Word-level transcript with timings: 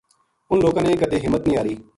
اِنھ 0.49 0.61
لوکاں 0.65 0.83
نے 0.85 0.93
کَدی 1.01 1.17
ہمت 1.23 1.41
نیہہ 1.47 1.57
ہاری 1.59 1.73